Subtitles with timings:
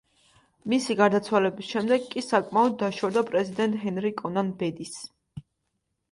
[0.71, 4.95] მისი გარდაცვალების შემდეგ კი საკმაოდ დაშორდა პრეზიდენტ ჰენრი კონან ბედის.